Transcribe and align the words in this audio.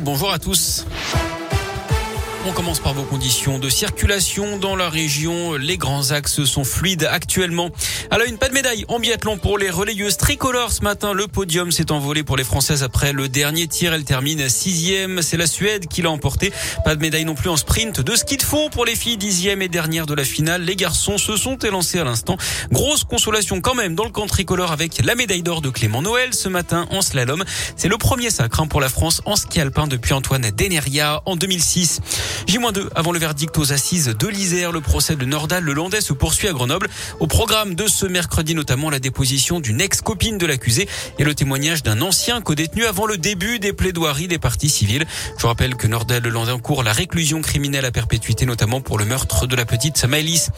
Bonjour 0.00 0.32
à 0.32 0.38
tous. 0.38 0.86
On 2.48 2.52
commence 2.52 2.78
par 2.78 2.94
vos 2.94 3.02
conditions 3.02 3.58
de 3.58 3.68
circulation 3.68 4.56
dans 4.56 4.76
la 4.76 4.88
région. 4.88 5.54
Les 5.54 5.76
grands 5.76 6.12
axes 6.12 6.44
sont 6.44 6.62
fluides 6.62 7.08
actuellement. 7.10 7.70
À 8.08 8.18
la 8.18 8.26
une, 8.26 8.38
pas 8.38 8.48
de 8.48 8.54
médaille 8.54 8.84
en 8.86 9.00
biathlon 9.00 9.36
pour 9.36 9.58
les 9.58 9.68
relayeuses 9.68 10.16
tricolores. 10.16 10.70
Ce 10.70 10.82
matin, 10.82 11.12
le 11.12 11.26
podium 11.26 11.72
s'est 11.72 11.90
envolé 11.90 12.22
pour 12.22 12.36
les 12.36 12.44
Françaises 12.44 12.84
après 12.84 13.12
le 13.12 13.28
dernier 13.28 13.66
tir. 13.66 13.92
Elle 13.92 14.04
termine 14.04 14.48
sixième. 14.48 15.22
C'est 15.22 15.36
la 15.36 15.48
Suède 15.48 15.88
qui 15.88 16.02
l'a 16.02 16.10
emporté. 16.10 16.52
Pas 16.84 16.94
de 16.94 17.00
médaille 17.00 17.24
non 17.24 17.34
plus 17.34 17.50
en 17.50 17.56
sprint 17.56 18.00
de 18.00 18.14
ski 18.14 18.36
de 18.36 18.44
fond 18.44 18.70
pour 18.70 18.84
les 18.84 18.94
filles 18.94 19.16
dixième 19.16 19.60
et 19.60 19.68
dernière 19.68 20.06
de 20.06 20.14
la 20.14 20.22
finale. 20.22 20.62
Les 20.62 20.76
garçons 20.76 21.18
se 21.18 21.36
sont 21.36 21.58
élancés 21.58 21.98
à 21.98 22.04
l'instant. 22.04 22.36
Grosse 22.70 23.02
consolation 23.02 23.60
quand 23.60 23.74
même 23.74 23.96
dans 23.96 24.04
le 24.04 24.10
camp 24.10 24.26
tricolore 24.28 24.70
avec 24.70 25.04
la 25.04 25.16
médaille 25.16 25.42
d'or 25.42 25.62
de 25.62 25.70
Clément 25.70 26.00
Noël 26.00 26.32
ce 26.32 26.48
matin 26.48 26.86
en 26.90 27.02
slalom. 27.02 27.42
C'est 27.74 27.88
le 27.88 27.98
premier 27.98 28.30
sacre 28.30 28.60
hein, 28.60 28.68
pour 28.68 28.80
la 28.80 28.88
France 28.88 29.20
en 29.24 29.34
ski 29.34 29.60
alpin 29.60 29.88
depuis 29.88 30.12
Antoine 30.12 30.48
Deneria 30.56 31.22
en 31.26 31.34
2006. 31.34 32.00
J-2 32.46 32.88
avant 32.94 33.12
le 33.12 33.18
verdict 33.18 33.56
aux 33.58 33.72
assises 33.72 34.14
de 34.18 34.28
l'Isère. 34.28 34.72
Le 34.72 34.80
procès 34.80 35.16
de 35.16 35.24
Nordal 35.24 35.64
le 35.64 35.72
Landais 35.72 36.00
se 36.00 36.12
poursuit 36.12 36.48
à 36.48 36.52
Grenoble. 36.52 36.88
Au 37.20 37.26
programme 37.26 37.74
de 37.74 37.86
ce 37.86 38.06
mercredi, 38.06 38.54
notamment 38.54 38.90
la 38.90 38.98
déposition 38.98 39.60
d'une 39.60 39.80
ex-copine 39.80 40.38
de 40.38 40.46
l'accusé 40.46 40.88
et 41.18 41.24
le 41.24 41.34
témoignage 41.34 41.82
d'un 41.82 42.02
ancien 42.02 42.40
co-détenu 42.40 42.84
avant 42.84 43.06
le 43.06 43.16
début 43.16 43.58
des 43.58 43.72
plaidoiries 43.72 44.28
des 44.28 44.38
parties 44.38 44.68
civiles. 44.68 45.06
Je 45.38 45.46
rappelle 45.46 45.76
que 45.76 45.86
Nordal 45.86 46.22
le 46.22 46.30
Landais 46.30 46.52
encourt 46.52 46.82
la 46.82 46.92
réclusion 46.92 47.40
criminelle 47.40 47.84
à 47.84 47.90
perpétuité, 47.90 48.46
notamment 48.46 48.80
pour 48.80 48.98
le 48.98 49.04
meurtre 49.04 49.46
de 49.46 49.56
la 49.56 49.64
petite 49.64 50.04
Maëlys. 50.04 50.50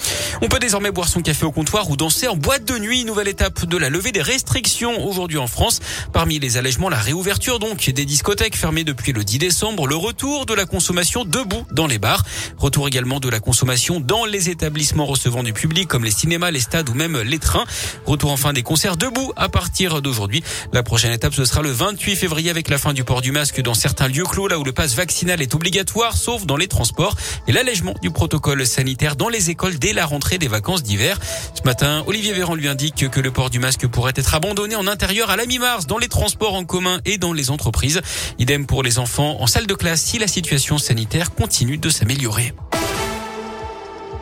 On 0.42 0.48
peut 0.48 0.58
désormais 0.58 0.91
boire 0.91 1.08
son 1.08 1.22
café 1.22 1.45
au 1.45 1.52
comptoir 1.52 1.91
ou 1.91 1.97
danser 1.97 2.28
en 2.28 2.36
boîte 2.36 2.64
de 2.64 2.78
nuit. 2.78 3.05
Nouvelle 3.05 3.28
étape 3.28 3.66
de 3.66 3.77
la 3.77 3.91
levée 3.91 4.12
des 4.12 4.22
restrictions 4.22 5.06
aujourd'hui 5.06 5.38
en 5.38 5.47
France. 5.47 5.80
Parmi 6.12 6.38
les 6.38 6.56
allègements, 6.56 6.88
la 6.88 6.98
réouverture 6.98 7.58
donc 7.58 7.88
des 7.91 8.05
discothèques 8.05 8.56
fermées 8.56 8.84
depuis 8.84 9.12
le 9.12 9.24
10 9.24 9.38
décembre, 9.38 9.86
le 9.86 9.97
retour 9.97 10.47
de 10.47 10.55
la 10.55 10.66
consommation 10.66 11.24
debout 11.24 11.57
dans 11.72 11.86
les 11.86 11.98
bars. 11.98 12.24
Retour 12.56 12.88
également 12.88 13.20
de 13.20 13.28
la 13.28 13.41
consommation 13.41 14.00
dans 14.00 14.24
les 14.24 14.50
établissements 14.50 15.06
recevant 15.06 15.42
du 15.42 15.52
public 15.52 15.88
comme 15.88 16.05
les 16.05 16.10
cinémas, 16.10 16.50
les 16.50 16.60
stades 16.60 16.88
ou 16.88 16.94
même 16.94 17.19
les 17.20 17.38
trains. 17.38 17.64
Retour 18.06 18.30
enfin 18.30 18.52
des 18.52 18.62
concerts 18.62 18.96
debout 18.96 19.33
à 19.36 19.48
partir 19.48 20.02
d'aujourd'hui. 20.02 20.42
La 20.72 20.83
prochaine 20.83 21.12
étape, 21.12 21.34
ce 21.34 21.44
sera 21.44 21.62
le 21.62 21.70
28 21.70 22.16
février 22.16 22.50
avec 22.50 22.68
la 22.68 22.78
fin 22.78 22.92
du 22.92 23.05
port 23.05 23.20
du 23.20 23.33
masque 23.33 23.60
dans 23.62 23.74
certains 23.74 24.08
lieux 24.08 24.24
clos, 24.24 24.48
là 24.48 24.58
où 24.58 24.64
le 24.64 24.72
passe 24.72 24.94
vaccinal 24.94 25.41
est 25.42 25.55
obligatoire, 25.55 26.16
sauf 26.16 26.46
dans 26.46 26.56
les 26.56 26.68
transports, 26.68 27.14
et 27.46 27.52
l'allègement 27.52 27.94
du 28.02 28.11
protocole 28.11 28.66
sanitaire 28.66 29.16
dans 29.16 29.28
les 29.28 29.50
écoles 29.50 29.78
dès 29.78 29.92
la 29.92 30.06
rentrée 30.06 30.38
des 30.38 30.48
vacances 30.48 30.83
d'hiver. 30.83 31.18
Ce 31.55 31.62
matin, 31.64 32.05
Olivier 32.06 32.33
Véran 32.33 32.55
lui 32.55 32.68
indique 32.68 33.08
que 33.11 33.20
le 33.20 33.30
port 33.30 33.50
du 33.50 33.58
masque 33.58 33.86
pourrait 33.86 34.12
être 34.14 34.34
abandonné 34.34 34.77
en 34.77 34.86
intérieur 34.86 35.30
à 35.30 35.36
la 35.36 35.46
mi-mars 35.46 35.86
dans 35.86 35.98
les 35.98 36.08
transports 36.08 36.55
en 36.55 36.64
commun 36.64 37.00
et 37.05 37.18
dans 37.18 37.33
les 37.33 37.50
entreprises. 37.50 38.00
Idem 38.38 38.66
pour 38.66 38.83
les 38.83 38.98
enfants 38.98 39.36
en 39.40 39.46
salle 39.46 39.66
de 39.66 39.74
classe 39.74 40.02
si 40.02 40.18
la 40.18 40.27
situation 40.27 40.78
sanitaire 40.78 41.30
de 41.48 41.88
s'améliorer. 41.88 42.52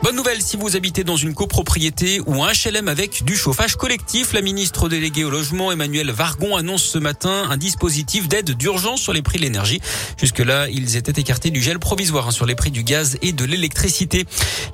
Bonne 0.03 0.15
nouvelle 0.15 0.43
si 0.43 0.57
vous 0.57 0.75
habitez 0.75 1.03
dans 1.03 1.15
une 1.15 1.33
copropriété 1.33 2.21
ou 2.27 2.43
un 2.43 2.51
HLM 2.51 2.87
avec 2.87 3.23
du 3.25 3.35
chauffage 3.35 3.75
collectif. 3.75 4.31
La 4.31 4.41
ministre 4.41 4.89
déléguée 4.89 5.23
au 5.23 5.31
logement, 5.31 5.71
Emmanuel 5.71 6.11
Vargon, 6.11 6.55
annonce 6.55 6.83
ce 6.83 6.99
matin 6.99 7.47
un 7.49 7.57
dispositif 7.57 8.27
d'aide 8.27 8.51
d'urgence 8.51 9.01
sur 9.01 9.11
les 9.11 9.23
prix 9.23 9.39
de 9.39 9.43
l'énergie. 9.43 9.81
Jusque-là, 10.17 10.69
ils 10.69 10.97
étaient 10.97 11.19
écartés 11.19 11.49
du 11.49 11.61
gel 11.61 11.79
provisoire 11.79 12.27
hein, 12.27 12.31
sur 12.31 12.45
les 12.45 12.53
prix 12.53 12.69
du 12.69 12.83
gaz 12.83 13.17
et 13.23 13.31
de 13.31 13.43
l'électricité. 13.43 14.25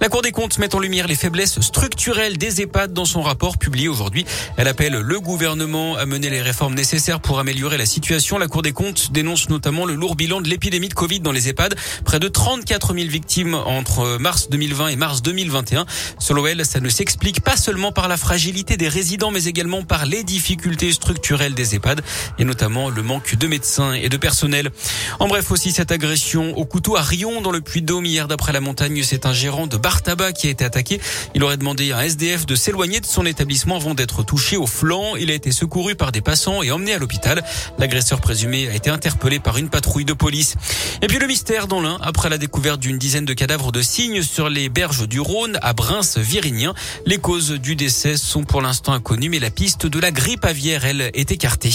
La 0.01 0.09
Cour 0.09 0.23
des 0.23 0.33
comptes 0.33 0.59
met 0.59 0.75
en 0.75 0.79
lumière 0.79 1.07
les 1.07 1.15
faiblesses 1.15 1.61
structurelles 1.61 2.37
des 2.37 2.61
EHPAD 2.61 2.91
dans 2.91 3.05
son 3.05 3.21
rapport 3.21 3.57
publié 3.57 3.87
aujourd'hui. 3.87 4.25
Elle 4.57 4.67
appelle 4.67 4.93
le 4.93 5.19
gouvernement 5.21 5.95
à 5.95 6.05
mener 6.05 6.29
les 6.29 6.41
réformes 6.41 6.75
nécessaires 6.75 7.21
pour 7.21 7.39
améliorer 7.39 7.77
la 7.77 7.85
situation. 7.85 8.37
La 8.37 8.47
Cour 8.47 8.61
des 8.61 8.73
comptes 8.73 9.13
dénonce 9.13 9.49
notamment 9.49 9.85
le 9.85 9.95
lourd 9.95 10.17
bilan 10.17 10.41
de 10.41 10.49
l'épidémie 10.49 10.89
de 10.89 10.93
Covid 10.93 11.21
dans 11.21 11.31
les 11.31 11.47
EHPAD. 11.47 11.75
Près 12.03 12.19
de 12.19 12.27
34 12.27 12.93
000 12.93 13.07
victimes 13.07 13.55
entre 13.55 14.17
mars 14.19 14.49
2020 14.49 14.89
et 14.89 14.95
mars 14.97 15.12
2021. 15.21 15.85
Selon 16.19 16.47
elle, 16.47 16.65
ça 16.65 16.79
ne 16.79 16.89
s'explique 16.89 17.41
pas 17.41 17.57
seulement 17.57 17.91
par 17.91 18.07
la 18.07 18.17
fragilité 18.17 18.77
des 18.77 18.87
résidents, 18.87 19.31
mais 19.31 19.45
également 19.45 19.83
par 19.83 20.05
les 20.05 20.23
difficultés 20.23 20.91
structurelles 20.91 21.53
des 21.53 21.75
EHPAD 21.75 22.01
et 22.39 22.45
notamment 22.45 22.89
le 22.89 23.03
manque 23.03 23.35
de 23.35 23.47
médecins 23.47 23.93
et 23.93 24.09
de 24.09 24.17
personnel. 24.17 24.71
En 25.19 25.27
bref, 25.27 25.51
aussi 25.51 25.71
cette 25.71 25.91
agression 25.91 26.57
au 26.57 26.65
couteau 26.65 26.95
à 26.95 27.01
Rion 27.01 27.41
dans 27.41 27.51
le 27.51 27.61
Puy-de-Dôme 27.61 28.05
hier 28.05 28.27
d'après 28.27 28.53
la 28.53 28.61
montagne, 28.61 29.01
c'est 29.03 29.25
un 29.25 29.33
gérant 29.33 29.67
de 29.67 29.77
bar 29.77 30.01
tabac 30.01 30.33
qui 30.33 30.47
a 30.47 30.49
été 30.49 30.65
attaqué. 30.65 30.99
Il 31.35 31.43
aurait 31.43 31.57
demandé 31.57 31.91
à 31.91 31.99
un 31.99 32.01
SDF 32.01 32.45
de 32.45 32.55
s'éloigner 32.55 32.99
de 32.99 33.05
son 33.05 33.25
établissement 33.25 33.75
avant 33.75 33.93
d'être 33.93 34.23
touché 34.23 34.57
au 34.57 34.67
flanc. 34.67 35.15
Il 35.15 35.31
a 35.31 35.33
été 35.33 35.51
secouru 35.51 35.95
par 35.95 36.11
des 36.11 36.21
passants 36.21 36.63
et 36.63 36.71
emmené 36.71 36.93
à 36.93 36.99
l'hôpital. 36.99 37.43
L'agresseur 37.77 38.21
présumé 38.21 38.67
a 38.69 38.75
été 38.75 38.89
interpellé 38.89 39.39
par 39.39 39.57
une 39.57 39.69
patrouille 39.69 40.05
de 40.05 40.13
police. 40.13 40.55
Et 41.01 41.07
puis 41.07 41.19
le 41.19 41.27
mystère 41.27 41.67
dans 41.67 41.81
l'un 41.81 41.97
après 42.01 42.29
la 42.29 42.37
découverte 42.37 42.79
d'une 42.79 42.97
dizaine 42.97 43.25
de 43.25 43.33
cadavres 43.33 43.71
de 43.71 43.81
cygnes 43.81 44.21
sur 44.21 44.49
les 44.49 44.69
berges 44.69 45.02
du 45.07 45.19
Rhône 45.19 45.57
à 45.61 45.73
Brins-Virinien. 45.73 46.73
Les 47.05 47.17
causes 47.17 47.51
du 47.51 47.75
décès 47.75 48.17
sont 48.17 48.43
pour 48.43 48.61
l'instant 48.61 48.93
inconnues, 48.93 49.29
mais 49.29 49.39
la 49.39 49.49
piste 49.49 49.85
de 49.85 49.99
la 49.99 50.11
grippe 50.11 50.45
aviaire, 50.45 50.85
elle, 50.85 51.11
est 51.13 51.31
écartée. 51.31 51.73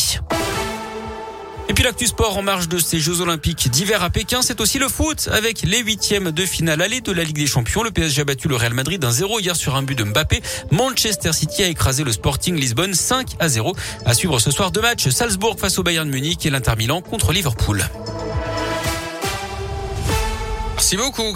Et 1.68 1.74
puis 1.74 1.84
l'actu 1.84 2.06
sport 2.06 2.38
en 2.38 2.42
marge 2.42 2.68
de 2.68 2.78
ces 2.78 2.98
Jeux 2.98 3.20
Olympiques 3.20 3.68
d'hiver 3.70 4.02
à 4.02 4.08
Pékin, 4.08 4.40
c'est 4.40 4.60
aussi 4.62 4.78
le 4.78 4.88
foot 4.88 5.28
avec 5.30 5.62
les 5.62 5.80
huitièmes 5.80 6.30
de 6.30 6.46
finale 6.46 6.80
allée 6.80 7.02
de 7.02 7.12
la 7.12 7.24
Ligue 7.24 7.36
des 7.36 7.46
Champions. 7.46 7.82
Le 7.82 7.90
PSG 7.90 8.22
a 8.22 8.24
battu 8.24 8.48
le 8.48 8.56
Real 8.56 8.72
Madrid 8.72 9.00
d'un 9.00 9.10
0 9.10 9.40
hier 9.40 9.54
sur 9.54 9.76
un 9.76 9.82
but 9.82 9.94
de 9.94 10.04
Mbappé. 10.04 10.40
Manchester 10.70 11.32
City 11.34 11.62
a 11.62 11.68
écrasé 11.68 12.04
le 12.04 12.12
Sporting 12.12 12.56
Lisbonne 12.56 12.94
5 12.94 13.36
à 13.38 13.48
0. 13.48 13.76
À 14.06 14.14
suivre 14.14 14.38
ce 14.38 14.50
soir 14.50 14.70
deux 14.70 14.80
matchs, 14.80 15.08
Salzbourg 15.10 15.56
face 15.58 15.78
au 15.78 15.82
Bayern 15.82 16.08
Munich 16.08 16.46
et 16.46 16.50
l'Inter 16.50 16.72
Milan 16.78 17.02
contre 17.02 17.32
Liverpool. 17.32 17.86
Merci 20.78 20.96
beaucoup. 20.96 21.32